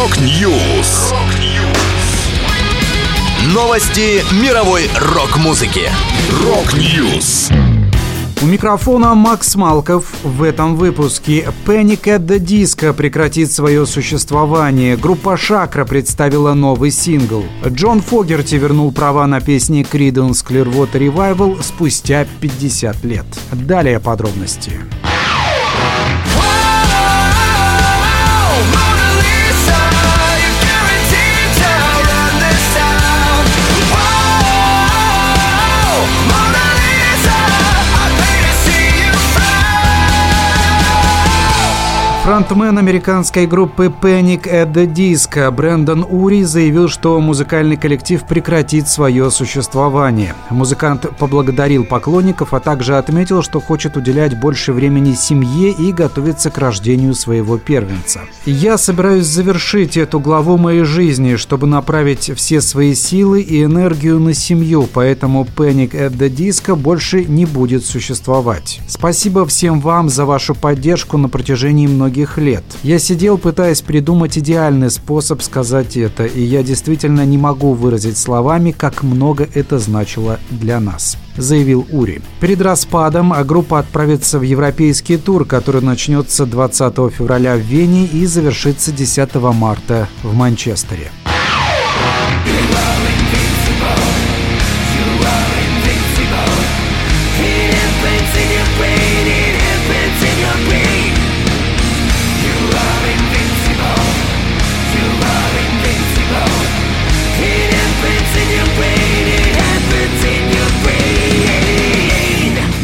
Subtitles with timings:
[0.00, 1.12] Rock News.
[3.52, 5.90] Новости мировой рок-музыки.
[6.42, 7.50] Rock News.
[8.40, 10.14] У микрофона Макс Малков.
[10.24, 14.96] В этом выпуске Panic at the Disco прекратит свое существование.
[14.96, 17.44] Группа Shakra представила новый сингл.
[17.66, 23.26] Джон Фогерти вернул права на песни Creedence Clearwater Revival спустя 50 лет.
[23.52, 24.80] Далее подробности.
[42.22, 49.30] Фронтмен американской группы Panic at the Disco Брэндон Ури заявил, что музыкальный коллектив прекратит свое
[49.30, 50.34] существование.
[50.50, 56.58] Музыкант поблагодарил поклонников, а также отметил, что хочет уделять больше времени семье и готовиться к
[56.58, 58.20] рождению своего первенца.
[58.44, 64.34] «Я собираюсь завершить эту главу моей жизни, чтобы направить все свои силы и энергию на
[64.34, 68.82] семью, поэтому Panic at the Disco больше не будет существовать.
[68.86, 72.64] Спасибо всем вам за вашу поддержку на протяжении многих многих лет.
[72.82, 78.72] Я сидел, пытаясь придумать идеальный способ сказать это, и я действительно не могу выразить словами,
[78.72, 82.20] как много это значило для нас заявил Ури.
[82.40, 88.92] Перед распадом группа отправится в европейский тур, который начнется 20 февраля в Вене и завершится
[88.92, 91.10] 10 марта в Манчестере.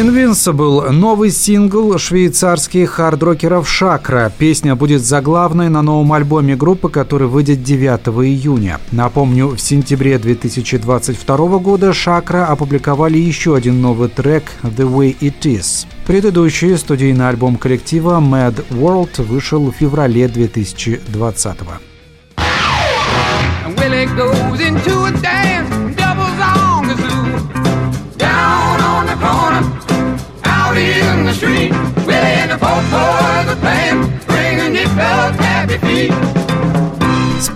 [0.00, 4.32] Invincible– новый сингл швейцарских хардрокеров «Шакра».
[4.38, 8.80] Песня будет заглавной на новом альбоме группы, который выйдет 9 июня.
[8.92, 15.84] Напомню, в сентябре 2022 года «Шакра» опубликовали еще один новый трек «The Way It Is».
[16.06, 21.80] Предыдущий студийный альбом коллектива Mad World вышел в феврале 2020 года.
[35.70, 36.59] Happy feet.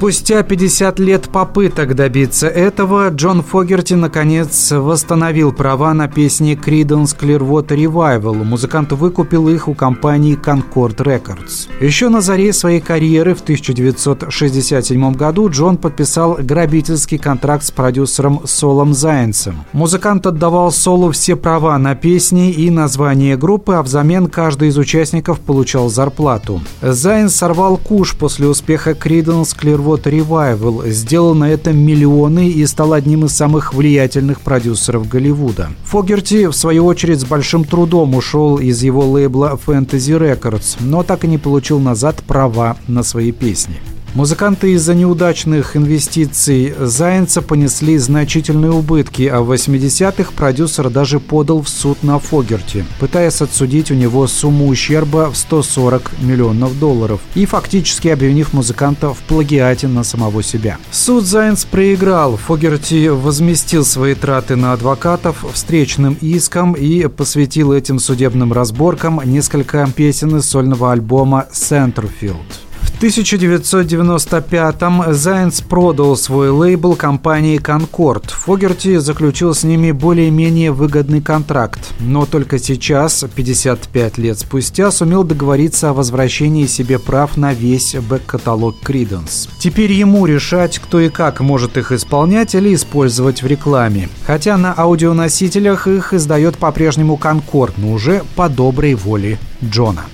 [0.05, 7.69] Спустя 50 лет попыток добиться этого, Джон Фогерти наконец восстановил права на песни Creedence Clearwater
[7.69, 8.45] Revival.
[8.45, 11.71] Музыкант выкупил их у компании Concord Records.
[11.81, 18.93] Еще на заре своей карьеры в 1967 году Джон подписал грабительский контракт с продюсером Солом
[18.93, 19.65] Зайнцем.
[19.73, 25.41] Музыкант отдавал Солу все права на песни и название группы, а взамен каждый из участников
[25.41, 26.61] получал зарплату.
[26.83, 32.93] Зайнс сорвал куш после успеха Creedence Clearwater Clearwater Revival, сделал на этом миллионы и стал
[32.93, 35.71] одним из самых влиятельных продюсеров Голливуда.
[35.85, 41.25] Фогерти, в свою очередь, с большим трудом ушел из его лейбла Fantasy Records, но так
[41.25, 43.81] и не получил назад права на свои песни.
[44.15, 51.69] Музыканты из-за неудачных инвестиций Зайнца понесли значительные убытки, а в 80-х продюсер даже подал в
[51.69, 58.07] суд на Фогерти, пытаясь отсудить у него сумму ущерба в 140 миллионов долларов и фактически
[58.07, 60.79] обвинив музыканта в плагиате на самого себя.
[60.93, 68.53] Суд Зайнц проиграл, Фогерти возместил свои траты на адвокатов встречным иском и посвятил этим судебным
[68.53, 72.65] разборкам несколько песен из сольного альбома «Centerfield».
[72.85, 78.31] В 1995-м Зайнс продал свой лейбл компании Concord.
[78.31, 85.91] Фогерти заключил с ними более-менее выгодный контракт, но только сейчас, 55 лет спустя, сумел договориться
[85.91, 89.49] о возвращении себе прав на весь бэк-каталог Creedence.
[89.59, 94.09] Теперь ему решать, кто и как может их исполнять или использовать в рекламе.
[94.25, 100.05] Хотя на аудионосителях их издает по-прежнему Concord, но уже по доброй воле Джона.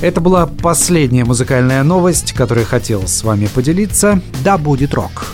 [0.00, 4.20] Это была последняя музыкальная новость, которую хотел с вами поделиться.
[4.44, 5.26] Да будет рок!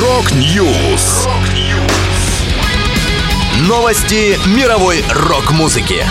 [0.00, 1.26] Рок-Ньюс!
[3.66, 6.04] Новости мировой рок-музыки.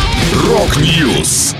[0.46, 1.56] Рок-Ньюс!